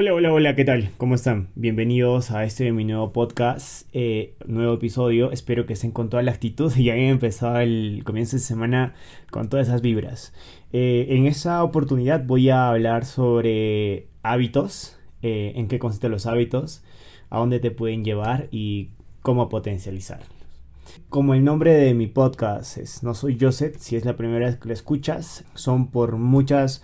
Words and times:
Hola, 0.00 0.14
hola, 0.14 0.32
hola, 0.32 0.54
¿qué 0.54 0.64
tal? 0.64 0.92
¿Cómo 0.96 1.14
están? 1.14 1.50
Bienvenidos 1.56 2.30
a 2.30 2.44
este 2.44 2.72
mi 2.72 2.86
nuevo 2.86 3.12
podcast, 3.12 3.86
eh, 3.92 4.34
nuevo 4.46 4.72
episodio. 4.72 5.30
Espero 5.30 5.66
que 5.66 5.74
estén 5.74 5.90
con 5.90 6.08
toda 6.08 6.22
la 6.22 6.30
actitud 6.30 6.74
y 6.74 6.88
hayan 6.88 7.08
empezado 7.08 7.60
el 7.60 8.00
comienzo 8.02 8.36
de 8.36 8.40
semana 8.40 8.94
con 9.30 9.50
todas 9.50 9.68
esas 9.68 9.82
vibras. 9.82 10.32
Eh, 10.72 11.08
en 11.10 11.26
esta 11.26 11.62
oportunidad 11.62 12.24
voy 12.24 12.48
a 12.48 12.70
hablar 12.70 13.04
sobre 13.04 14.06
hábitos, 14.22 14.96
eh, 15.20 15.52
en 15.56 15.68
qué 15.68 15.78
consisten 15.78 16.12
los 16.12 16.24
hábitos, 16.24 16.82
a 17.28 17.38
dónde 17.40 17.60
te 17.60 17.70
pueden 17.70 18.02
llevar 18.02 18.48
y 18.50 18.88
cómo 19.20 19.50
potencializarlos. 19.50 20.30
Como 21.10 21.34
el 21.34 21.44
nombre 21.44 21.74
de 21.74 21.92
mi 21.92 22.06
podcast 22.06 22.78
es 22.78 23.02
No 23.02 23.12
Soy 23.12 23.36
Joseph, 23.38 23.76
si 23.78 23.96
es 23.96 24.06
la 24.06 24.16
primera 24.16 24.46
vez 24.46 24.56
que 24.56 24.68
lo 24.68 24.72
escuchas, 24.72 25.44
son 25.52 25.88
por 25.88 26.16
muchas 26.16 26.82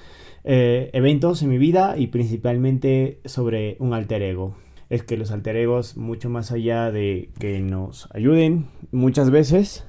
eh, 0.49 0.91
eventos 0.93 1.43
en 1.43 1.51
mi 1.51 1.59
vida 1.59 1.97
y 1.99 2.07
principalmente 2.07 3.19
sobre 3.25 3.77
un 3.81 3.93
alter 3.93 4.23
ego. 4.23 4.55
Es 4.89 5.03
que 5.03 5.17
los 5.17 5.33
alter 5.33 5.57
egos, 5.57 5.97
mucho 5.97 6.31
más 6.31 6.53
allá 6.53 6.93
de 6.93 7.31
que 7.41 7.59
nos 7.59 8.09
ayuden, 8.15 8.67
muchas 8.93 9.31
veces 9.31 9.85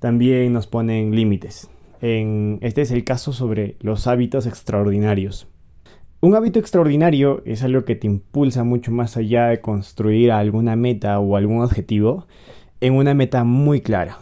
también 0.00 0.52
nos 0.52 0.66
ponen 0.66 1.14
límites. 1.14 1.70
En, 2.00 2.58
este 2.60 2.82
es 2.82 2.90
el 2.90 3.04
caso 3.04 3.32
sobre 3.32 3.76
los 3.78 4.08
hábitos 4.08 4.46
extraordinarios. 4.46 5.46
Un 6.20 6.34
hábito 6.34 6.58
extraordinario 6.58 7.42
es 7.46 7.62
algo 7.62 7.84
que 7.84 7.94
te 7.94 8.08
impulsa 8.08 8.64
mucho 8.64 8.90
más 8.90 9.16
allá 9.16 9.46
de 9.46 9.60
construir 9.60 10.32
alguna 10.32 10.74
meta 10.74 11.20
o 11.20 11.36
algún 11.36 11.62
objetivo 11.62 12.26
en 12.80 12.94
una 12.94 13.14
meta 13.14 13.44
muy 13.44 13.80
clara. 13.80 14.18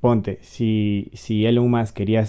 Ponte, 0.00 0.38
si, 0.40 1.10
si 1.12 1.44
Elon 1.44 1.70
Musk 1.70 1.94
quería 1.94 2.24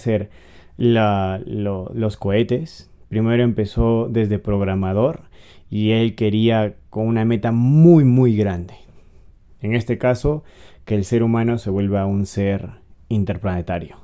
hacer 0.77 1.43
los 1.45 2.17
cohetes. 2.17 2.89
Primero 3.09 3.43
empezó 3.43 4.07
desde 4.09 4.39
programador 4.39 5.21
y 5.69 5.91
él 5.91 6.15
quería 6.15 6.75
con 6.89 7.07
una 7.07 7.25
meta 7.25 7.51
muy 7.51 8.03
muy 8.03 8.35
grande. 8.35 8.73
En 9.61 9.75
este 9.75 9.97
caso, 9.97 10.43
que 10.85 10.95
el 10.95 11.05
ser 11.05 11.23
humano 11.23 11.57
se 11.57 11.69
vuelva 11.69 12.05
un 12.05 12.25
ser 12.25 12.69
interplanetario. 13.09 13.97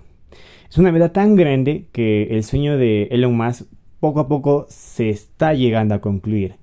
Es 0.70 0.78
una 0.78 0.92
meta 0.92 1.12
tan 1.12 1.36
grande 1.36 1.88
que 1.92 2.28
el 2.32 2.44
sueño 2.44 2.78
de 2.78 3.04
Elon 3.12 3.36
Musk 3.36 3.68
poco 4.00 4.22
a 4.22 4.28
poco 4.28 4.66
se 4.70 5.10
está 5.10 5.54
llegando 5.54 5.96
a 5.96 6.02
concluir, 6.02 6.56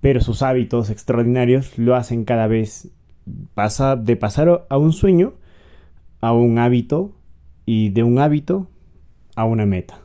pero 0.00 0.20
sus 0.20 0.42
hábitos 0.42 0.90
extraordinarios 0.90 1.76
lo 1.78 1.96
hacen 1.96 2.24
cada 2.24 2.46
vez 2.46 2.90
pasa 3.54 3.96
de 3.96 4.16
pasar 4.16 4.66
a 4.68 4.78
un 4.78 4.92
sueño 4.92 5.34
a 6.20 6.32
un 6.32 6.58
hábito 6.58 7.12
y 7.66 7.90
de 7.90 8.02
un 8.02 8.18
hábito 8.18 8.68
a 9.36 9.44
una 9.44 9.66
meta. 9.66 10.00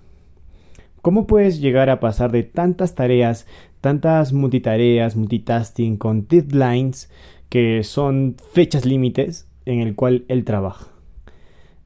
¿Cómo 1.02 1.28
puedes 1.28 1.62
llegar 1.62 1.90
a 1.90 2.00
pasar 2.00 2.32
de 2.32 2.44
tantas 2.44 2.94
tareas, 2.94 3.48
tantas 3.80 4.34
multitareas, 4.34 5.16
multitasking 5.16 5.98
con 5.98 6.28
deadlines 6.28 7.10
que 7.48 7.84
son 7.84 8.36
fechas 8.52 8.86
límites 8.86 9.48
en 9.66 9.80
el 9.80 9.96
cual 9.96 10.26
él 10.28 10.44
trabaja? 10.44 10.88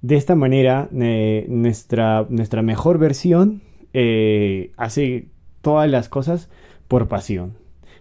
De 0.02 0.16
esta 0.16 0.36
manera, 0.36 0.90
eh, 1.00 1.46
nuestra, 1.48 2.26
nuestra 2.30 2.62
mejor 2.62 2.98
versión 2.98 3.62
eh, 3.94 4.72
hace 4.76 5.28
todas 5.62 5.90
las 5.90 6.10
cosas 6.10 6.50
por 6.88 7.08
pasión. 7.08 7.54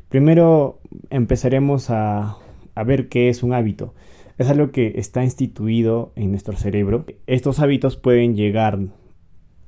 Primero 0.08 0.80
empezaremos 1.10 1.90
a, 1.90 2.38
a 2.74 2.84
ver 2.84 3.08
qué 3.08 3.28
es 3.28 3.42
un 3.42 3.52
hábito. 3.52 3.94
Es 4.38 4.48
algo 4.48 4.72
que 4.72 4.94
está 4.96 5.22
instituido 5.22 6.12
en 6.16 6.30
nuestro 6.30 6.56
cerebro. 6.56 7.04
Estos 7.26 7.60
hábitos 7.60 7.96
pueden 7.96 8.34
llegar 8.34 8.78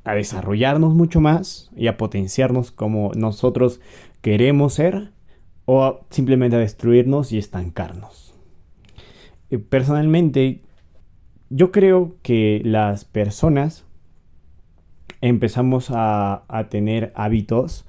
a 0.05 0.15
desarrollarnos 0.15 0.95
mucho 0.95 1.21
más 1.21 1.71
y 1.77 1.89
a 1.89 1.97
potenciarnos 1.97 2.71
como 2.71 3.13
nosotros 3.15 3.81
queremos 4.21 4.75
ser 4.75 5.11
o 5.65 6.01
simplemente 6.11 6.57
a 6.57 6.61
destruirnos 6.61 7.33
y 7.33 7.39
estancarnos. 7.39 8.35
Eh, 9.51 9.59
personalmente, 9.59 10.61
yo 11.51 11.73
creo 11.73 12.17
que 12.23 12.61
las 12.65 13.05
personas 13.05 13.85
empezamos 15.21 15.91
a, 15.91 16.45
tener 16.71 17.13
hábitos 17.15 17.87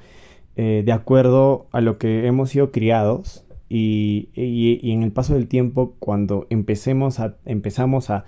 eh, 0.55 0.83
de 0.85 0.91
acuerdo 0.93 1.67
a 1.71 1.81
lo 1.81 1.97
que 1.97 2.27
hemos 2.27 2.51
sido 2.51 2.71
criados 2.71 3.45
y, 3.67 4.29
y, 4.35 4.91
en 4.91 5.03
el 5.03 5.11
paso 5.11 5.33
del 5.33 5.47
tiempo 5.47 5.95
cuando 5.99 6.47
empecemos 6.49 7.19
a, 7.19 7.35
empezamos 7.45 8.09
a 8.09 8.25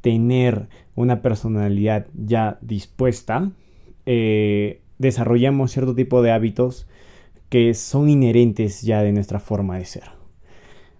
tener 0.00 0.68
una 0.94 1.22
personalidad 1.22 2.06
ya 2.14 2.58
dispuesta, 2.60 3.50
eh, 4.06 4.80
desarrollamos 4.98 5.72
cierto 5.72 5.94
tipo 5.94 6.22
de 6.22 6.30
hábitos 6.30 6.86
que 7.48 7.74
son 7.74 8.08
inherentes 8.08 8.82
ya 8.82 9.02
de 9.02 9.12
nuestra 9.12 9.40
forma 9.40 9.78
de 9.78 9.84
ser. 9.84 10.04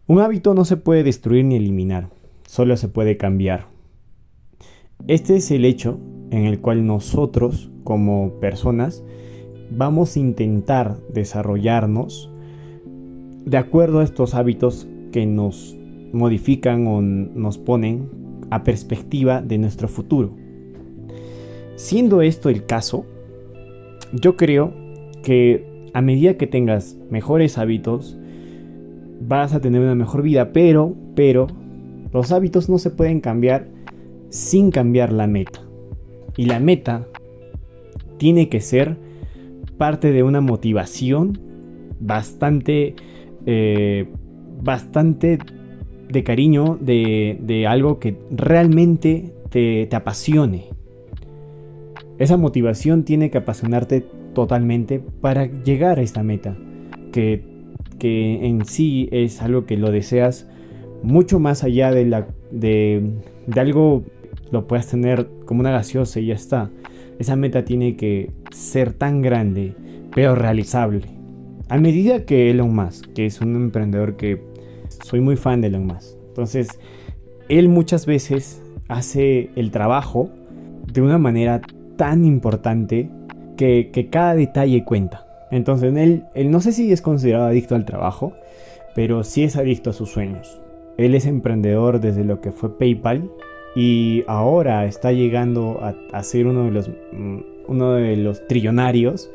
Un 0.06 0.20
hábito 0.20 0.54
no 0.54 0.64
se 0.64 0.76
puede 0.76 1.04
destruir 1.04 1.44
ni 1.44 1.56
eliminar, 1.56 2.08
solo 2.46 2.76
se 2.76 2.88
puede 2.88 3.16
cambiar. 3.16 3.66
Este 5.06 5.36
es 5.36 5.50
el 5.50 5.64
hecho 5.64 5.98
en 6.30 6.46
el 6.46 6.60
cual 6.60 6.86
nosotros, 6.86 7.70
como 7.84 8.40
personas, 8.40 9.04
vamos 9.70 10.16
a 10.16 10.20
intentar 10.20 10.98
desarrollarnos 11.12 12.30
de 13.44 13.56
acuerdo 13.56 14.00
a 14.00 14.04
estos 14.04 14.34
hábitos 14.34 14.88
que 15.12 15.26
nos 15.26 15.76
modifican 16.12 16.86
o 16.86 17.00
nos 17.00 17.58
ponen 17.58 18.19
a 18.50 18.62
perspectiva 18.62 19.42
de 19.42 19.58
nuestro 19.58 19.88
futuro. 19.88 20.34
Siendo 21.76 22.20
esto 22.22 22.48
el 22.48 22.66
caso, 22.66 23.06
yo 24.12 24.36
creo 24.36 24.74
que 25.22 25.88
a 25.92 26.02
medida 26.02 26.34
que 26.34 26.46
tengas 26.46 26.96
mejores 27.10 27.58
hábitos, 27.58 28.16
vas 29.20 29.54
a 29.54 29.60
tener 29.60 29.80
una 29.80 29.94
mejor 29.94 30.22
vida, 30.22 30.52
pero, 30.52 30.94
pero, 31.14 31.46
los 32.12 32.32
hábitos 32.32 32.68
no 32.68 32.78
se 32.78 32.90
pueden 32.90 33.20
cambiar 33.20 33.68
sin 34.28 34.70
cambiar 34.70 35.12
la 35.12 35.26
meta. 35.26 35.60
Y 36.36 36.46
la 36.46 36.60
meta 36.60 37.06
tiene 38.18 38.48
que 38.48 38.60
ser 38.60 38.96
parte 39.76 40.12
de 40.12 40.22
una 40.22 40.40
motivación 40.40 41.38
bastante, 42.00 42.94
eh, 43.46 44.08
bastante 44.62 45.38
de 46.10 46.24
cariño, 46.24 46.78
de, 46.80 47.66
algo 47.68 47.98
que 47.98 48.16
realmente 48.30 49.32
te, 49.50 49.88
apasione. 49.92 50.66
Esa 52.18 52.36
motivación 52.36 53.04
tiene 53.04 53.30
que 53.30 53.38
apasionarte 53.38 54.04
totalmente 54.34 55.00
para 55.20 55.46
llegar 55.46 55.98
a 55.98 56.02
esta 56.02 56.22
meta, 56.22 56.56
que, 57.12 57.42
que 57.98 58.46
en 58.46 58.64
sí 58.64 59.08
es 59.12 59.40
algo 59.42 59.64
que 59.64 59.76
lo 59.76 59.90
deseas 59.90 60.46
mucho 61.02 61.38
más 61.38 61.64
allá 61.64 61.90
de, 61.92 62.04
la, 62.04 62.28
de, 62.50 63.02
de 63.46 63.60
algo 63.60 64.04
lo 64.50 64.66
puedas 64.66 64.88
tener 64.88 65.28
como 65.46 65.60
una 65.60 65.70
gaseosa 65.70 66.20
y 66.20 66.26
ya 66.26 66.34
está. 66.34 66.70
Esa 67.18 67.36
meta 67.36 67.64
tiene 67.64 67.96
que 67.96 68.30
ser 68.50 68.92
tan 68.92 69.22
grande, 69.22 69.74
pero 70.14 70.34
realizable. 70.34 71.06
A 71.68 71.78
medida 71.78 72.24
que 72.24 72.50
Elon 72.50 72.74
Musk, 72.74 73.12
que 73.12 73.26
es 73.26 73.40
un 73.40 73.54
emprendedor 73.54 74.16
que 74.16 74.42
soy 75.04 75.20
muy 75.20 75.36
fan 75.36 75.60
de 75.60 75.68
Elon 75.68 75.86
Musk. 75.86 76.16
Entonces, 76.28 76.68
él 77.48 77.68
muchas 77.68 78.06
veces 78.06 78.62
hace 78.88 79.50
el 79.56 79.70
trabajo 79.70 80.30
de 80.92 81.02
una 81.02 81.18
manera 81.18 81.60
tan 81.96 82.24
importante 82.24 83.10
que, 83.56 84.08
cada 84.10 84.34
detalle 84.34 84.84
cuenta. 84.84 85.26
Entonces, 85.50 85.94
él, 85.96 86.24
él 86.34 86.50
no 86.50 86.60
sé 86.60 86.72
si 86.72 86.92
es 86.92 87.02
considerado 87.02 87.46
adicto 87.46 87.74
al 87.74 87.84
trabajo, 87.84 88.32
pero 88.94 89.24
sí 89.24 89.44
es 89.44 89.56
adicto 89.56 89.90
a 89.90 89.92
sus 89.92 90.10
sueños. 90.10 90.60
Él 90.96 91.14
es 91.14 91.26
emprendedor 91.26 92.00
desde 92.00 92.24
lo 92.24 92.40
que 92.40 92.52
fue 92.52 92.78
PayPal 92.78 93.30
y 93.74 94.24
ahora 94.26 94.84
está 94.86 95.12
llegando 95.12 95.80
a, 96.12 96.22
ser 96.22 96.46
uno 96.46 96.64
de 96.64 96.70
los, 96.70 96.88
mm, 96.88 97.38
uno 97.68 97.92
de 97.92 98.16
los 98.16 98.46
trillonarios 98.46 99.30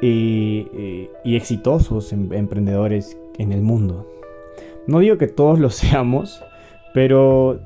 y, 0.00 1.08
exitosos 1.24 2.12
em, 2.12 2.32
emprendedores 2.32 3.18
en 3.38 3.52
el 3.52 3.62
mundo. 3.62 4.06
No 4.86 5.00
digo 5.00 5.18
que 5.18 5.28
todos 5.28 5.58
lo 5.58 5.70
seamos, 5.70 6.42
pero 6.92 7.60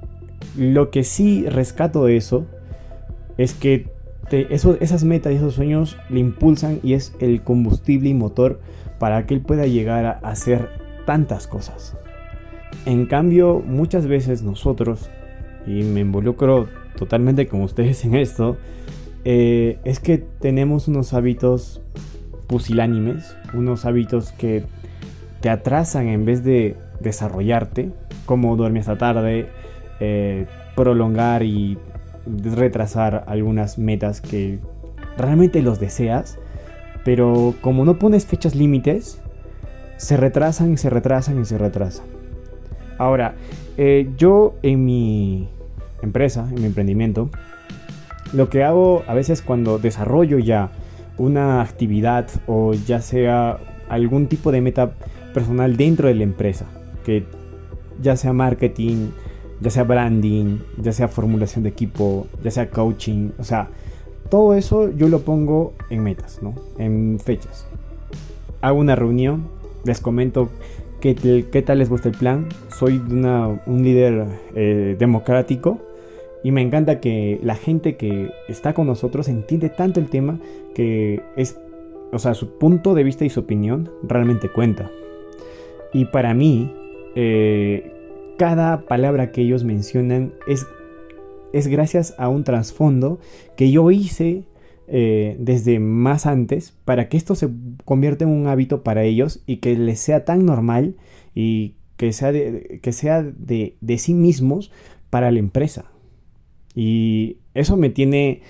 lo 0.56 0.90
que 0.90 1.04
sí 1.04 1.46
rescato 1.48 2.04
de 2.04 2.16
eso 2.16 2.46
es 3.36 3.54
que 3.54 3.86
esas 4.30 5.04
metas 5.04 5.32
y 5.32 5.36
esos 5.36 5.54
sueños 5.54 5.96
le 6.10 6.20
impulsan 6.20 6.80
y 6.82 6.92
es 6.92 7.14
el 7.18 7.42
combustible 7.42 8.10
y 8.10 8.14
motor 8.14 8.60
para 8.98 9.26
que 9.26 9.34
él 9.34 9.40
pueda 9.40 9.66
llegar 9.66 10.04
a 10.04 10.12
hacer 10.28 10.68
tantas 11.06 11.46
cosas. 11.46 11.96
En 12.84 13.06
cambio, 13.06 13.62
muchas 13.64 14.06
veces 14.06 14.42
nosotros, 14.42 15.08
y 15.66 15.82
me 15.82 16.00
involucro 16.00 16.66
totalmente 16.96 17.46
con 17.46 17.62
ustedes 17.62 18.04
en 18.04 18.16
esto, 18.16 18.56
eh, 19.24 19.78
es 19.84 20.00
que 20.00 20.18
tenemos 20.18 20.88
unos 20.88 21.14
hábitos 21.14 21.80
pusilánimes, 22.46 23.36
unos 23.54 23.84
hábitos 23.84 24.32
que 24.32 24.64
te 25.40 25.48
atrasan 25.48 26.08
en 26.08 26.24
vez 26.24 26.44
de 26.44 26.76
desarrollarte, 27.00 27.90
como 28.26 28.56
duermes 28.56 28.82
esta 28.82 28.98
tarde, 28.98 29.48
eh, 30.00 30.46
prolongar 30.74 31.42
y 31.42 31.78
retrasar 32.26 33.24
algunas 33.26 33.78
metas 33.78 34.20
que 34.20 34.58
realmente 35.16 35.62
los 35.62 35.80
deseas, 35.80 36.38
pero 37.04 37.54
como 37.60 37.84
no 37.84 37.98
pones 37.98 38.26
fechas 38.26 38.54
límites, 38.54 39.20
se 39.96 40.16
retrasan 40.16 40.72
y 40.72 40.76
se 40.76 40.90
retrasan 40.90 41.40
y 41.40 41.44
se 41.44 41.58
retrasan. 41.58 42.06
Ahora, 42.98 43.34
eh, 43.76 44.10
yo 44.16 44.54
en 44.62 44.84
mi 44.84 45.48
empresa, 46.02 46.46
en 46.48 46.60
mi 46.60 46.66
emprendimiento, 46.66 47.30
lo 48.32 48.48
que 48.48 48.64
hago 48.64 49.04
a 49.06 49.14
veces 49.14 49.42
cuando 49.42 49.78
desarrollo 49.78 50.38
ya 50.38 50.70
una 51.16 51.60
actividad 51.62 52.28
o 52.46 52.74
ya 52.74 53.00
sea 53.00 53.58
algún 53.88 54.26
tipo 54.26 54.52
de 54.52 54.60
meta 54.60 54.92
personal 55.32 55.76
dentro 55.76 56.08
de 56.08 56.14
la 56.14 56.24
empresa, 56.24 56.66
que 57.08 57.24
ya 58.02 58.16
sea 58.16 58.34
marketing, 58.34 59.12
ya 59.62 59.70
sea 59.70 59.84
branding, 59.84 60.58
ya 60.76 60.92
sea 60.92 61.08
formulación 61.08 61.62
de 61.64 61.70
equipo, 61.70 62.26
ya 62.44 62.50
sea 62.50 62.68
coaching, 62.68 63.30
o 63.38 63.44
sea, 63.44 63.70
todo 64.28 64.52
eso 64.52 64.90
yo 64.94 65.08
lo 65.08 65.20
pongo 65.20 65.72
en 65.88 66.02
metas, 66.02 66.42
¿no? 66.42 66.54
En 66.76 67.18
fechas. 67.18 67.66
Hago 68.60 68.78
una 68.78 68.94
reunión, 68.94 69.48
les 69.84 70.00
comento 70.00 70.50
qué, 71.00 71.14
qué 71.50 71.62
tal 71.62 71.78
les 71.78 71.88
gusta 71.88 72.10
el 72.10 72.14
plan. 72.14 72.46
Soy 72.76 72.98
un 72.98 73.82
líder 73.82 74.26
eh, 74.54 74.94
democrático 74.98 75.78
y 76.44 76.52
me 76.52 76.60
encanta 76.60 77.00
que 77.00 77.40
la 77.42 77.54
gente 77.54 77.96
que 77.96 78.32
está 78.48 78.74
con 78.74 78.86
nosotros 78.86 79.28
entiende 79.28 79.70
tanto 79.70 79.98
el 79.98 80.10
tema 80.10 80.40
que 80.74 81.22
es, 81.36 81.58
o 82.12 82.18
sea, 82.18 82.34
su 82.34 82.58
punto 82.58 82.92
de 82.92 83.02
vista 83.02 83.24
y 83.24 83.30
su 83.30 83.40
opinión 83.40 83.88
realmente 84.02 84.50
cuenta. 84.50 84.90
Y 85.94 86.04
para 86.04 86.34
mí, 86.34 86.70
eh, 87.20 87.90
cada 88.38 88.82
palabra 88.82 89.32
que 89.32 89.42
ellos 89.42 89.64
mencionan 89.64 90.34
es, 90.46 90.68
es 91.52 91.66
gracias 91.66 92.14
a 92.16 92.28
un 92.28 92.44
trasfondo 92.44 93.18
que 93.56 93.72
yo 93.72 93.90
hice 93.90 94.44
eh, 94.86 95.34
desde 95.40 95.80
más 95.80 96.26
antes 96.26 96.76
para 96.84 97.08
que 97.08 97.16
esto 97.16 97.34
se 97.34 97.48
convierta 97.84 98.22
en 98.22 98.30
un 98.30 98.46
hábito 98.46 98.84
para 98.84 99.02
ellos 99.02 99.42
y 99.46 99.56
que 99.56 99.76
les 99.76 99.98
sea 99.98 100.24
tan 100.24 100.46
normal 100.46 100.94
y 101.34 101.74
que 101.96 102.12
sea 102.12 102.30
de, 102.30 102.78
que 102.84 102.92
sea 102.92 103.24
de, 103.24 103.74
de 103.80 103.98
sí 103.98 104.14
mismos 104.14 104.70
para 105.10 105.32
la 105.32 105.40
empresa. 105.40 105.86
Y 106.76 107.38
eso 107.52 107.76
me 107.76 107.90
tiene 107.90 108.42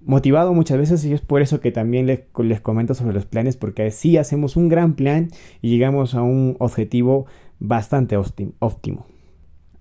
motivado 0.00 0.52
muchas 0.54 0.78
veces 0.78 1.04
y 1.04 1.12
es 1.12 1.20
por 1.20 1.42
eso 1.42 1.60
que 1.60 1.72
también 1.72 2.06
les, 2.06 2.20
les, 2.38 2.60
comento 2.60 2.94
sobre 2.94 3.14
los 3.14 3.26
planes, 3.26 3.56
porque 3.56 3.84
así 3.84 4.16
hacemos 4.16 4.56
un 4.56 4.68
gran 4.68 4.94
plan 4.94 5.28
y 5.62 5.70
llegamos 5.70 6.14
a 6.14 6.22
un 6.22 6.56
objetivo 6.58 7.26
bastante 7.58 8.16
óptimo. 8.16 9.06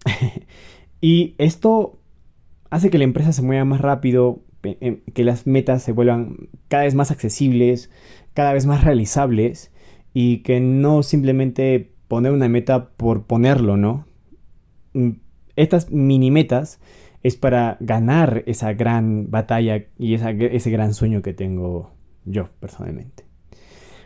y 1.01 1.35
esto 1.37 1.99
hace 2.69 2.89
que 2.89 2.97
la 2.97 3.03
empresa 3.03 3.31
se 3.31 3.41
mueva 3.41 3.65
más 3.65 3.81
rápido, 3.81 4.41
em, 4.63 5.01
que 5.13 5.23
las 5.23 5.45
metas 5.45 5.83
se 5.83 5.91
vuelvan 5.91 6.49
cada 6.67 6.83
vez 6.83 6.95
más 6.95 7.11
accesibles, 7.11 7.89
cada 8.33 8.53
vez 8.53 8.65
más 8.65 8.83
realizables 8.83 9.71
y 10.13 10.37
que 10.39 10.59
no 10.59 11.03
simplemente 11.03 11.91
poner 12.07 12.31
una 12.31 12.49
meta 12.49 12.89
por 12.89 13.23
ponerlo, 13.23 13.77
¿no? 13.77 14.05
Mm, 14.93 15.11
estas 15.55 15.91
mini 15.91 16.31
metas 16.31 16.79
es 17.21 17.37
para 17.37 17.77
ganar 17.79 18.43
esa 18.47 18.73
gran 18.73 19.29
batalla 19.31 19.85
y 19.97 20.13
ese 20.15 20.71
gran 20.71 20.93
sueño 20.93 21.21
que 21.21 21.33
tengo 21.33 21.91
yo 22.25 22.49
personalmente. 22.59 23.23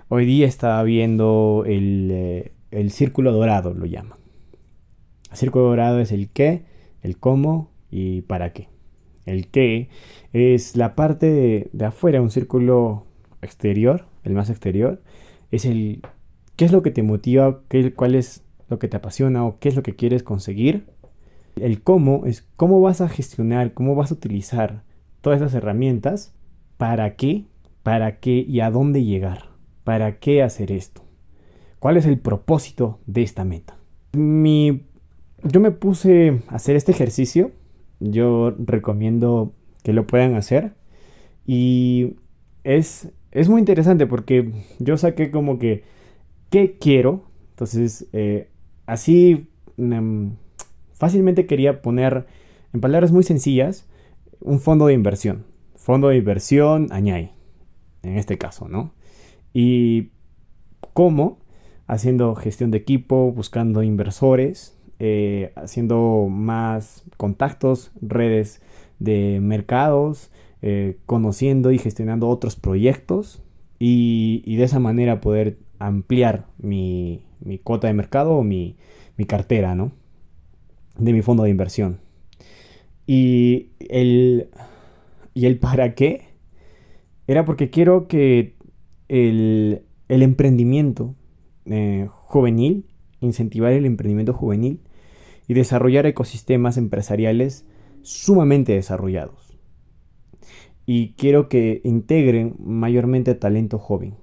Hoy 0.10 0.25
día 0.25 0.48
estaba 0.48 0.84
viendo 0.84 1.64
el, 1.66 2.10
eh, 2.12 2.52
el 2.72 2.92
círculo 2.92 3.31
dorado, 3.31 3.74
lo 3.74 3.86
llaman. 3.86 4.18
El 5.31 5.38
círculo 5.38 5.66
dorado 5.66 6.00
es 6.00 6.12
el 6.12 6.30
qué, 6.30 6.66
el 7.02 7.18
cómo 7.18 7.72
y 7.92 8.22
para 8.22 8.54
qué. 8.54 8.69
El 9.25 9.48
qué 9.48 9.90
es 10.34 10.75
la 10.75 10.96
parte 10.96 11.30
de, 11.30 11.69
de 11.74 11.86
afuera, 11.86 12.22
un 12.22 12.31
círculo 12.31 13.06
exterior, 13.42 14.06
el 14.24 14.34
más 14.34 14.50
exterior. 14.50 15.02
Es 15.52 15.66
el 15.66 16.02
qué 16.56 16.66
es 16.66 16.72
lo 16.72 16.81
que 16.81 16.92
te 16.92 17.04
motiva, 17.04 17.62
qué, 17.68 17.94
cuál 17.94 18.16
es 18.16 18.44
lo 18.69 18.80
que 18.80 18.88
te 18.88 18.98
apasiona 18.98 19.46
o 19.46 19.60
qué 19.60 19.69
es 19.69 19.75
lo 19.75 19.84
que 19.84 19.96
quieres 19.96 20.24
conseguir 20.24 20.86
el 21.62 21.81
cómo 21.81 22.25
es 22.25 22.48
cómo 22.56 22.81
vas 22.81 23.02
a 23.02 23.10
gestionar, 23.10 23.74
cómo 23.74 23.96
vas 23.96 24.12
a 24.12 24.16
utilizar 24.16 24.84
todas 25.22 25.42
esas 25.42 25.54
herramientas, 25.54 26.34
para 26.78 27.16
qué, 27.16 27.46
para 27.84 28.19
qué 28.19 28.46
y 28.48 28.60
a 28.60 28.69
dónde 28.69 29.04
llegar, 29.04 29.50
para 29.84 30.19
qué 30.19 30.44
hacer 30.44 30.72
esto. 30.72 31.04
¿Cuál 31.79 31.97
es 31.97 32.06
el 32.06 32.19
propósito 32.19 33.00
de 33.06 33.24
esta 33.24 33.44
meta? 33.44 33.77
Mi, 34.13 34.83
yo 35.44 35.59
me 35.59 35.71
puse 35.71 36.41
a 36.47 36.56
hacer 36.56 36.75
este 36.75 36.91
ejercicio, 36.91 37.51
yo 38.00 38.56
recomiendo 38.57 39.53
que 39.83 39.94
lo 39.94 40.07
puedan 40.07 40.35
hacer 40.35 40.74
y 41.45 42.15
es, 42.63 43.09
es 43.31 43.50
muy 43.50 43.59
interesante 43.59 44.07
porque 44.07 44.51
yo 44.79 44.97
saqué 44.97 45.31
como 45.31 45.59
que, 45.59 45.83
¿qué 46.50 46.77
quiero? 46.79 47.24
Entonces, 47.51 48.07
eh, 48.13 48.50
así... 48.85 49.50
Mm, 49.77 50.30
Fácilmente 50.97 51.45
quería 51.45 51.83
poner, 51.83 52.25
en 52.73 52.81
palabras 52.81 53.12
muy 53.12 53.21
sencillas, 53.21 53.88
un 54.39 54.59
fondo 54.59 54.88
de 54.88 54.94
inversión. 54.94 55.45
Fondo 55.75 56.07
de 56.07 56.18
inversión 56.18 56.88
añade, 56.91 57.33
en 58.01 58.18
este 58.18 58.39
caso, 58.39 58.68
¿no? 58.68 58.94
Y 59.53 60.09
cómo, 60.94 61.38
haciendo 61.88 62.36
gestión 62.36 62.72
de 62.72 62.78
equipo, 62.78 63.31
buscando 63.31 63.81
inversores, 63.84 64.78
eh, 65.00 65.51
haciendo 65.56 66.28
más 66.30 67.04
contactos, 67.18 67.92
redes 68.01 68.62
de 69.00 69.39
mercados, 69.42 70.31
eh, 70.62 70.98
conociendo 71.06 71.72
y 71.72 71.78
gestionando 71.78 72.28
otros 72.28 72.56
proyectos 72.56 73.42
y, 73.80 74.56
de 74.56 74.63
esa 74.63 74.80
manera 74.80 75.22
poder 75.22 75.57
ampliar 75.80 76.48
mi, 76.57 77.24
mi 77.39 77.60
cuota 77.60 77.88
de 77.88 77.94
mercado 77.94 78.33
o 78.33 78.44
mi, 78.44 78.75
mi 79.18 79.25
cartera, 79.25 79.75
¿no? 79.75 79.92
de 80.98 81.13
mi 81.13 81.22
fondo 81.22 81.44
de 81.44 81.50
inversión. 81.50 82.00
Y 83.06 83.69
el, 83.90 84.50
y 85.33 85.45
el 85.45 85.60
para 85.60 85.94
qué 85.95 86.25
era 87.28 87.45
porque 87.45 87.69
quiero 87.69 88.07
que 88.07 88.56
el, 89.07 89.83
el 90.09 90.23
emprendimiento 90.23 91.16
eh, 91.69 92.07
juvenil, 92.09 92.86
incentivar 93.21 93.74
el 93.74 93.86
emprendimiento 93.86 94.33
juvenil 94.33 94.81
y 95.47 95.54
desarrollar 95.54 96.06
ecosistemas 96.06 96.78
empresariales 96.78 97.66
sumamente 98.02 98.74
desarrollados. 98.74 99.57
Y 100.86 101.14
quiero 101.18 101.50
que 101.50 101.81
integren 101.83 102.56
mayormente 102.59 103.36
talento 103.36 103.78
joven. 103.78 104.16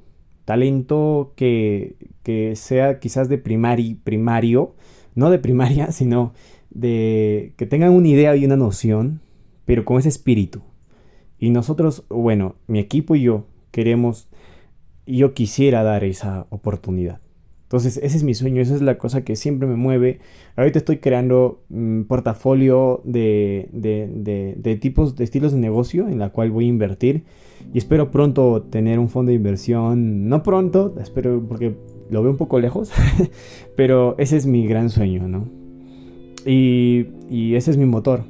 Talento 0.45 1.33
que, 1.37 1.97
que 2.23 2.57
sea 2.57 2.99
quizás 3.01 3.29
de 3.29 3.39
primari, 3.39 3.95
primario, 3.95 4.75
no 5.15 5.31
de 5.31 5.39
primaria, 5.39 5.93
sino 5.93 6.33
de 6.71 7.53
que 7.57 7.67
tengan 7.67 7.93
una 7.93 8.09
idea 8.09 8.35
y 8.37 8.45
una 8.45 8.57
noción, 8.57 9.21
pero 9.65 9.85
con 9.85 9.99
ese 9.99 10.09
espíritu. 10.09 10.63
Y 11.39 11.51
nosotros, 11.51 12.05
bueno, 12.09 12.57
mi 12.67 12.79
equipo 12.79 13.15
y 13.15 13.23
yo 13.23 13.47
queremos, 13.71 14.29
yo 15.07 15.35
quisiera 15.35 15.83
dar 15.83 16.05
esa 16.05 16.47
oportunidad. 16.51 17.21
Entonces, 17.75 18.01
ese 18.05 18.19
es 18.19 18.23
mi 18.23 18.35
sueño, 18.35 18.63
esa 18.63 18.77
es 18.77 18.83
la 18.83 18.99
cosa 18.99 19.25
que 19.25 19.35
siempre 19.35 19.67
me 19.67 19.75
mueve. 19.75 20.21
Ahorita 20.55 20.79
estoy 20.79 20.99
creando 20.99 21.65
un 21.69 22.05
portafolio 22.07 23.01
de, 23.03 23.69
de, 23.73 24.55
de, 24.57 24.77
tipos, 24.77 25.17
de 25.17 25.25
estilos 25.25 25.51
de 25.51 25.59
negocio 25.59 26.07
en 26.07 26.21
la 26.21 26.29
cual 26.29 26.53
voy 26.53 26.67
a 26.67 26.69
invertir. 26.69 27.25
Y 27.73 27.79
espero 27.79 28.13
pronto 28.13 28.63
tener 28.63 29.01
un 29.01 29.09
fondo 29.09 29.31
de 29.31 29.35
inversión. 29.35 30.29
No 30.29 30.45
pronto, 30.45 30.95
espero 31.03 31.45
porque 31.49 31.75
lo 32.11 32.23
veo 32.23 32.31
un 32.31 32.37
poco 32.37 32.61
lejos. 32.61 32.93
pero 33.77 34.15
ese 34.19 34.37
es 34.37 34.47
mi 34.47 34.69
gran 34.69 34.89
sueño, 34.89 35.27
¿no? 35.27 35.49
Y, 36.47 37.57
ese 37.57 37.73
es 37.73 37.77
mi 37.77 37.87
motor. 37.87 38.23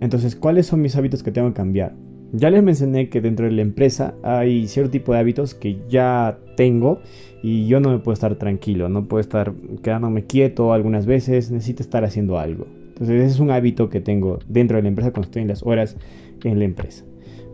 Entonces, 0.00 0.36
¿cuáles 0.36 0.68
son 0.68 0.80
mis 0.80 0.94
hábitos 0.94 1.24
que 1.24 1.32
tengo 1.32 1.48
que 1.48 1.54
cambiar? 1.54 1.96
Ya 2.32 2.50
les 2.50 2.62
mencioné 2.62 3.08
que 3.08 3.20
dentro 3.20 3.46
de 3.46 3.52
la 3.52 3.62
empresa 3.62 4.14
hay 4.22 4.66
cierto 4.68 4.90
tipo 4.90 5.12
de 5.12 5.18
hábitos 5.20 5.54
que 5.54 5.78
ya 5.88 6.38
tengo 6.56 7.00
y 7.42 7.66
yo 7.66 7.80
no 7.80 7.90
me 7.90 7.98
puedo 7.98 8.14
estar 8.14 8.34
tranquilo, 8.34 8.88
no 8.88 9.06
puedo 9.06 9.20
estar 9.20 9.52
quedándome 9.82 10.24
quieto 10.24 10.72
algunas 10.72 11.06
veces, 11.06 11.50
necesito 11.50 11.82
estar 11.82 12.04
haciendo 12.04 12.38
algo. 12.38 12.66
Entonces 12.88 13.22
ese 13.22 13.34
es 13.34 13.40
un 13.40 13.50
hábito 13.50 13.88
que 13.88 14.00
tengo 14.00 14.38
dentro 14.48 14.76
de 14.76 14.82
la 14.82 14.88
empresa 14.88 15.12
cuando 15.12 15.26
estoy 15.26 15.42
en 15.42 15.48
las 15.48 15.62
horas 15.62 15.96
en 16.42 16.58
la 16.58 16.64
empresa. 16.64 17.04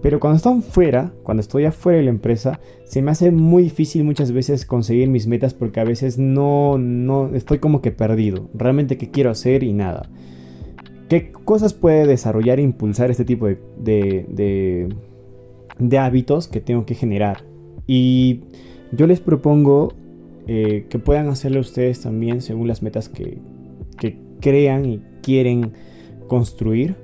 Pero 0.00 0.18
cuando 0.18 0.36
estoy 0.36 0.60
fuera, 0.62 1.12
cuando 1.22 1.40
estoy 1.40 1.64
afuera 1.64 1.98
de 1.98 2.04
la 2.04 2.10
empresa, 2.10 2.58
se 2.84 3.02
me 3.02 3.12
hace 3.12 3.30
muy 3.30 3.62
difícil 3.62 4.02
muchas 4.02 4.32
veces 4.32 4.66
conseguir 4.66 5.08
mis 5.08 5.28
metas 5.28 5.54
porque 5.54 5.78
a 5.78 5.84
veces 5.84 6.18
no, 6.18 6.76
no 6.76 7.34
estoy 7.34 7.58
como 7.58 7.80
que 7.80 7.92
perdido. 7.92 8.50
Realmente 8.52 8.98
qué 8.98 9.10
quiero 9.10 9.30
hacer 9.30 9.62
y 9.62 9.72
nada. 9.72 10.10
¿Qué 11.12 11.30
cosas 11.30 11.74
puede 11.74 12.06
desarrollar 12.06 12.58
e 12.58 12.62
impulsar 12.62 13.10
este 13.10 13.26
tipo 13.26 13.46
de, 13.46 14.88
hábitos 15.98 16.48
que 16.48 16.62
tengo 16.62 16.86
que 16.86 16.94
generar? 16.94 17.44
Y 17.86 18.40
yo 18.92 19.06
les 19.06 19.20
propongo 19.20 19.92
eh, 20.46 20.86
que 20.88 20.98
puedan 20.98 21.28
hacerlo 21.28 21.60
ustedes 21.60 22.00
también 22.00 22.40
según 22.40 22.66
las 22.66 22.82
metas 22.82 23.10
que 23.10 23.36
crean 24.40 24.86
y 24.86 25.02
quieren 25.20 25.74
construir 26.28 26.96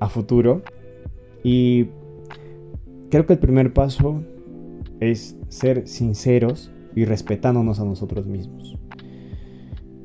a 0.00 0.08
futuro. 0.08 0.62
Y 1.44 1.88
creo 3.10 3.26
que 3.26 3.34
el 3.34 3.38
primer 3.38 3.74
paso 3.74 4.22
es 4.98 5.36
ser 5.48 5.86
sinceros 5.86 6.70
y 6.96 7.04
respetándonos 7.04 7.80
a 7.80 7.84
nosotros 7.84 8.26
mismos. 8.26 8.78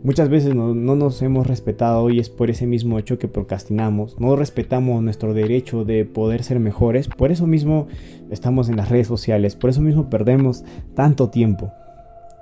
Muchas 0.04 0.28
veces 0.28 0.54
no, 0.54 0.74
nos 0.74 1.22
hemos 1.22 1.48
respetado 1.48 2.10
y 2.10 2.20
es 2.20 2.30
por 2.30 2.50
ese 2.50 2.68
mismo 2.68 3.00
hecho 3.00 3.18
que 3.18 3.30
procrastinamos. 3.30 4.20
No 4.20 4.36
respetamos 4.36 5.02
nuestro 5.02 5.34
derecho 5.34 5.86
de 5.86 6.04
poder 6.04 6.44
ser 6.44 6.60
mejores. 6.60 7.08
Por 7.08 7.32
eso 7.32 7.48
mismo 7.48 7.88
estamos 8.30 8.68
en 8.68 8.76
las 8.76 8.90
redes 8.90 9.08
sociales. 9.08 9.56
Por 9.56 9.70
eso 9.70 9.80
mismo 9.80 10.10
perdemos 10.10 10.66
tanto 10.94 11.30
tiempo. 11.30 11.72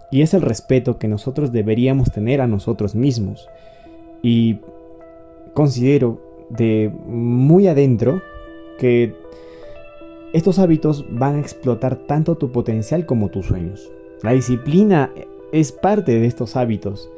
Y 0.09 0.23
es 0.23 0.33
el 0.33 0.41
respeto 0.41 0.97
que 0.97 1.07
nosotros 1.07 1.51
deberíamos 1.51 2.11
tener 2.11 2.41
a 2.41 2.47
nosotros 2.47 2.95
mismos. 2.95 3.47
Y 4.23 4.57
considero 5.53 6.19
de 6.49 6.91
muy 7.05 7.67
adentro 7.67 8.23
que 8.79 9.13
estos 10.33 10.57
hábitos 10.57 11.05
van 11.11 11.35
a 11.35 11.41
explotar 11.41 12.07
tanto 12.07 12.37
tu 12.37 12.51
potencial 12.51 13.05
como 13.05 13.29
tus 13.29 13.45
sueños. 13.45 13.91
La 14.23 14.31
disciplina 14.31 15.11
es 15.51 15.71
parte 15.71 16.19
de 16.19 16.25
estos 16.25 16.55
hábitos 16.55 17.11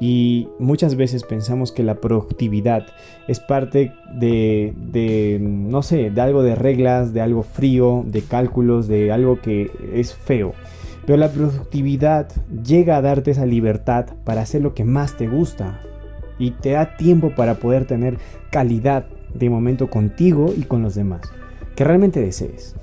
y 0.00 0.48
muchas 0.58 0.94
veces 0.94 1.24
pensamos 1.24 1.72
que 1.72 1.82
la 1.82 1.96
productividad 1.96 2.86
es 3.26 3.40
parte 3.40 3.92
de, 4.14 4.72
de, 4.76 5.38
no 5.40 5.82
sé, 5.82 6.10
de 6.10 6.20
algo 6.20 6.42
de 6.42 6.54
reglas, 6.54 7.12
de 7.12 7.20
algo 7.20 7.42
frío, 7.42 8.04
de 8.06 8.22
cálculos, 8.22 8.86
de 8.88 9.10
algo 9.10 9.40
que 9.40 9.70
es 9.92 10.14
feo. 10.14 10.54
Pero 11.06 11.16
la 11.16 11.30
productividad 11.30 12.28
llega 12.64 12.96
a 12.96 13.02
darte 13.02 13.30
esa 13.30 13.46
libertad 13.46 14.06
para 14.24 14.42
hacer 14.42 14.62
lo 14.62 14.74
que 14.74 14.84
más 14.84 15.16
te 15.16 15.26
gusta 15.26 15.80
y 16.38 16.52
te 16.52 16.72
da 16.72 16.96
tiempo 16.96 17.34
para 17.34 17.54
poder 17.54 17.86
tener 17.86 18.18
calidad 18.50 19.06
de 19.34 19.50
momento 19.50 19.88
contigo 19.90 20.52
y 20.56 20.62
con 20.62 20.82
los 20.82 20.94
demás 20.94 21.22
que 21.78 21.84
realmente 21.84 22.20
desees. 22.20 22.74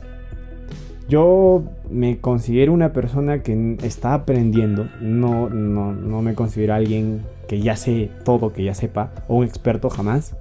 Yo 1.07 1.63
me 1.91 2.17
considero 2.17 2.73
una 2.73 2.91
persona 2.91 3.43
que 3.43 3.77
está 3.83 4.15
aprendiendo, 4.15 4.87
no, 5.01 5.49
no, 5.49 6.21
me 6.21 6.33
considero 6.33 6.73
alguien 6.73 7.21
que 7.47 7.61
ya 7.61 7.75
sé 7.75 8.09
todo, 8.23 8.51
que 8.51 8.63
ya 8.63 8.73
sepa, 8.73 9.11
o 9.27 9.37
un 9.37 9.45
experto 9.45 9.89
jamás. 9.91 10.35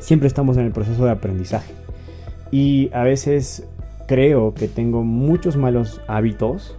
Siempre 0.00 0.26
estamos 0.26 0.56
en 0.56 0.64
el 0.64 0.72
proceso 0.72 1.04
de 1.04 1.12
aprendizaje. 1.12 1.72
Y 2.50 2.90
a 2.92 3.04
veces 3.04 3.66
creo 4.08 4.54
que 4.54 4.66
tengo 4.66 5.04
muchos 5.04 5.56
malos 5.56 6.00
hábitos, 6.08 6.76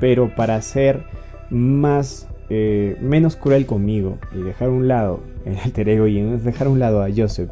pero 0.00 0.34
para 0.34 0.60
ser 0.62 1.04
más, 1.48 2.28
eh, 2.50 2.96
menos 3.00 3.36
cruel 3.36 3.66
conmigo 3.66 4.18
y 4.34 4.42
dejar 4.42 4.68
a 4.68 4.72
un 4.72 4.88
lado 4.88 5.20
el 5.44 5.56
alter 5.58 5.88
ego 5.88 6.08
y 6.08 6.20
dejar 6.20 6.66
un 6.66 6.80
lado 6.80 7.02
a 7.02 7.08
Joseph, 7.16 7.50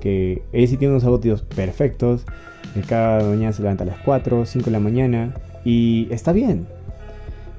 que 0.00 0.42
él 0.52 0.68
sí 0.68 0.78
tiene 0.78 0.94
unos 0.94 1.04
hábitos 1.04 1.42
perfectos, 1.42 2.24
cada 2.82 3.22
mañana 3.22 3.52
se 3.52 3.62
levanta 3.62 3.84
a 3.84 3.86
las 3.86 3.98
4, 3.98 4.44
5 4.44 4.64
de 4.66 4.70
la 4.70 4.80
mañana 4.80 5.34
y 5.64 6.08
está 6.10 6.32
bien. 6.32 6.66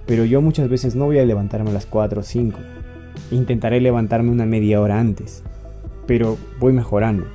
Pero 0.05 0.23
yo 0.25 0.41
muchas 0.41 0.69
veces 0.69 0.95
no 0.95 1.05
voy 1.05 1.19
a 1.19 1.25
levantarme 1.25 1.69
a 1.69 1.73
las 1.73 1.85
4 1.85 2.21
o 2.21 2.23
5. 2.23 2.59
Intentaré 3.31 3.81
levantarme 3.81 4.31
una 4.31 4.45
media 4.45 4.79
hora 4.81 4.99
antes. 4.99 5.43
Pero 6.05 6.37
voy 6.59 6.73
mejorando. 6.73 7.25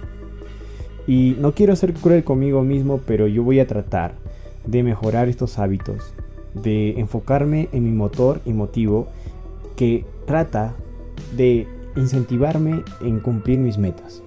Y 1.06 1.36
no 1.38 1.52
quiero 1.52 1.76
ser 1.76 1.92
cruel 1.92 2.24
conmigo 2.24 2.62
mismo, 2.62 3.00
pero 3.06 3.26
yo 3.26 3.42
voy 3.42 3.60
a 3.60 3.66
tratar 3.66 4.14
de 4.66 4.82
mejorar 4.82 5.28
estos 5.28 5.58
hábitos. 5.58 6.14
De 6.54 6.98
enfocarme 6.98 7.68
en 7.72 7.84
mi 7.84 7.90
motor 7.90 8.40
y 8.46 8.52
motivo 8.52 9.08
que 9.76 10.04
trata 10.26 10.74
de 11.36 11.66
incentivarme 11.96 12.82
en 13.02 13.20
cumplir 13.20 13.58
mis 13.58 13.78
metas. 13.78 14.22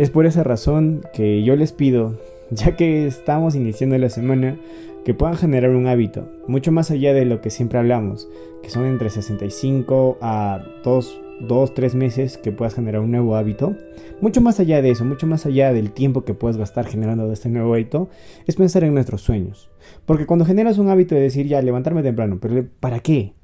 Es 0.00 0.08
por 0.08 0.24
esa 0.24 0.42
razón 0.42 1.02
que 1.12 1.42
yo 1.42 1.56
les 1.56 1.72
pido, 1.72 2.18
ya 2.50 2.74
que 2.74 3.06
estamos 3.06 3.54
iniciando 3.54 3.98
la 3.98 4.08
semana, 4.08 4.58
que 5.04 5.12
puedan 5.12 5.36
generar 5.36 5.72
un 5.72 5.86
hábito, 5.88 6.26
mucho 6.48 6.72
más 6.72 6.90
allá 6.90 7.12
de 7.12 7.26
lo 7.26 7.42
que 7.42 7.50
siempre 7.50 7.78
hablamos, 7.78 8.26
que 8.62 8.70
son 8.70 8.86
entre 8.86 9.10
65 9.10 10.16
a 10.22 10.64
2, 10.84 11.20
2 11.40 11.74
3 11.74 11.94
meses 11.96 12.38
que 12.38 12.50
puedas 12.50 12.74
generar 12.74 13.02
un 13.02 13.10
nuevo 13.10 13.36
hábito. 13.36 13.76
Mucho 14.22 14.40
más 14.40 14.58
allá 14.58 14.80
de 14.80 14.90
eso, 14.90 15.04
mucho 15.04 15.26
más 15.26 15.44
allá 15.44 15.70
del 15.70 15.90
tiempo 15.90 16.24
que 16.24 16.32
puedes 16.32 16.56
gastar 16.56 16.86
generando 16.86 17.30
este 17.30 17.50
nuevo 17.50 17.74
hábito, 17.74 18.08
es 18.46 18.56
pensar 18.56 18.84
en 18.84 18.94
nuestros 18.94 19.20
sueños. 19.20 19.68
Porque 20.06 20.24
cuando 20.24 20.46
generas 20.46 20.78
un 20.78 20.88
hábito 20.88 21.14
de 21.14 21.20
decir 21.20 21.46
ya, 21.46 21.60
levantarme 21.60 22.02
temprano, 22.02 22.38
pero 22.40 22.66
¿para 22.80 23.00
qué? 23.00 23.34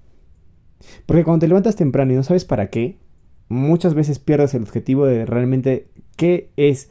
Porque 1.04 1.22
cuando 1.22 1.40
te 1.40 1.48
levantas 1.48 1.76
temprano 1.76 2.14
y 2.14 2.16
no 2.16 2.22
sabes 2.22 2.46
para 2.46 2.70
qué, 2.70 2.96
muchas 3.48 3.92
veces 3.92 4.18
pierdes 4.18 4.54
el 4.54 4.62
objetivo 4.62 5.04
de 5.04 5.26
realmente 5.26 5.88
qué 6.16 6.50
es 6.56 6.88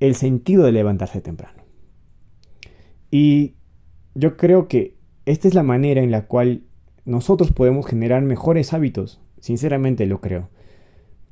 el 0.00 0.14
sentido 0.14 0.64
de 0.64 0.72
levantarse 0.72 1.20
temprano. 1.20 1.62
Y 3.10 3.54
yo 4.14 4.36
creo 4.36 4.68
que 4.68 4.94
esta 5.24 5.48
es 5.48 5.54
la 5.54 5.62
manera 5.62 6.02
en 6.02 6.10
la 6.10 6.26
cual 6.26 6.62
nosotros 7.04 7.52
podemos 7.52 7.86
generar 7.86 8.22
mejores 8.22 8.72
hábitos. 8.72 9.20
Sinceramente 9.40 10.06
lo 10.06 10.20
creo. 10.20 10.48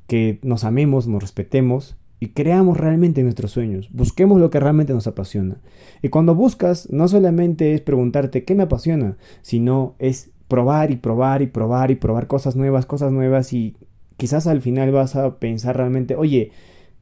Que 0.07 0.39
nos 0.43 0.65
amemos, 0.65 1.07
nos 1.07 1.23
respetemos 1.23 1.97
y 2.21 2.29
creamos 2.29 2.79
realmente 2.79 3.23
nuestros 3.23 3.51
sueños. 3.51 3.91
Busquemos 3.93 4.41
lo 4.41 4.51
que 4.51 4.61
realmente 4.61 4.93
nos 4.93 5.07
apasiona. 5.07 5.61
Y 6.03 6.09
cuando 6.09 6.35
buscas, 6.35 6.91
no 6.91 7.09
solamente 7.09 7.75
es 7.75 7.81
preguntarte 7.81 8.45
qué 8.45 8.55
me 8.55 8.63
apasiona, 8.63 9.17
sino 9.43 9.95
es 9.99 10.31
probar 10.49 10.91
y 10.91 10.97
probar 10.97 11.43
y 11.43 11.47
probar 11.47 11.91
y 11.91 11.97
probar 11.97 12.27
cosas 12.27 12.57
nuevas, 12.57 12.87
cosas 12.87 13.13
nuevas 13.13 13.53
y 13.53 13.77
quizás 14.17 14.47
al 14.47 14.61
final 14.61 14.93
vas 14.93 15.17
a 15.17 15.39
pensar 15.39 15.77
realmente, 15.77 16.17
oye, 16.17 16.53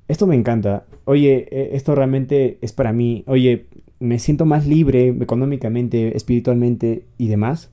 esto 0.08 0.26
me 0.26 0.34
encanta, 0.34 0.84
oye, 1.04 1.48
e, 1.50 1.76
esto 1.76 1.94
realmente 1.94 2.58
es 2.60 2.72
para 2.72 2.92
mí, 2.92 3.24
oye, 3.26 3.66
me 4.00 4.18
siento 4.18 4.44
más 4.44 4.66
libre 4.66 5.08
económicamente, 5.08 6.16
espiritualmente 6.16 7.04
y 7.18 7.28
demás. 7.28 7.70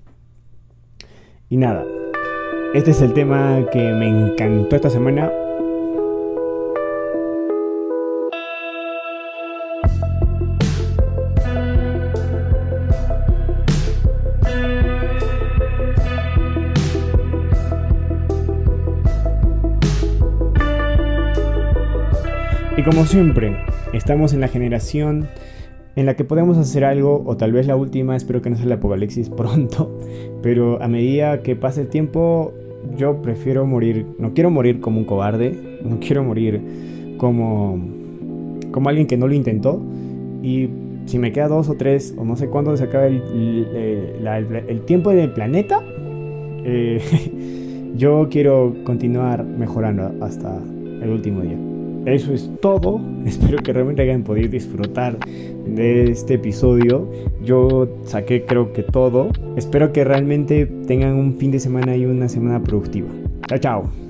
Y 1.49 1.57
nada, 1.57 1.85
este 2.75 2.91
es 2.91 3.01
el 3.01 3.13
tema 3.13 3.65
que 3.71 3.79
me 3.93 4.07
encantó 4.07 4.75
esta 4.75 4.91
semana. 4.91 5.31
Y 22.79 22.81
como 22.81 23.03
siempre, 23.03 23.57
estamos 23.91 24.31
en 24.31 24.39
la 24.39 24.47
generación 24.47 25.27
en 25.97 26.05
la 26.05 26.15
que 26.15 26.23
podemos 26.23 26.57
hacer 26.57 26.85
algo, 26.85 27.23
o 27.25 27.35
tal 27.35 27.51
vez 27.51 27.67
la 27.67 27.75
última, 27.75 28.15
espero 28.15 28.41
que 28.41 28.49
no 28.49 28.55
sea 28.55 28.67
el 28.67 28.71
apocalipsis 28.71 29.29
pronto, 29.37 29.99
pero 30.41 30.81
a 30.81 30.87
medida 30.87 31.41
que 31.41 31.57
pase 31.57 31.81
el 31.81 31.87
tiempo, 31.89 32.53
yo 32.95 33.21
prefiero 33.21 33.65
morir, 33.65 34.05
no 34.17 34.33
quiero 34.33 34.49
morir 34.49 34.79
como 34.79 34.97
un 34.97 35.03
cobarde, 35.03 35.81
no 35.83 35.99
quiero 35.99 36.23
morir 36.23 37.15
como, 37.17 37.85
como 38.71 38.87
alguien 38.87 39.07
que 39.07 39.17
no 39.17 39.27
lo 39.27 39.33
intentó, 39.33 39.81
y 40.41 40.69
si 41.05 41.19
me 41.19 41.33
queda 41.33 41.49
dos 41.49 41.67
o 41.67 41.73
tres, 41.73 42.15
o 42.17 42.23
no 42.23 42.37
sé 42.37 42.47
cuándo 42.47 42.77
se 42.77 42.85
acaba 42.85 43.07
el, 43.07 43.21
el, 44.21 44.81
tiempo 44.85 45.09
del 45.09 45.31
planeta, 45.31 45.83
eh, 46.63 47.01
yo 47.97 48.29
quiero 48.31 48.73
continuar 48.85 49.43
mejorando 49.43 50.13
hasta 50.23 50.57
el 51.01 51.09
último 51.09 51.41
día. 51.41 51.57
Eso 52.13 52.33
es 52.33 52.49
todo. 52.61 52.99
Espero 53.25 53.57
que 53.57 53.73
realmente 53.73 54.01
hayan 54.01 54.23
podido 54.23 54.49
disfrutar 54.49 55.17
de 55.65 56.11
este 56.11 56.35
episodio. 56.35 57.09
Yo 57.43 57.87
saqué 58.05 58.45
creo 58.45 58.73
que 58.73 58.83
todo. 58.83 59.29
Espero 59.55 59.91
que 59.93 60.03
realmente 60.03 60.65
tengan 60.87 61.15
un 61.15 61.35
fin 61.37 61.51
de 61.51 61.59
semana 61.59 61.95
y 61.95 62.05
una 62.05 62.29
semana 62.29 62.61
productiva. 62.63 63.09
Chao, 63.47 63.59
chao. 63.59 64.08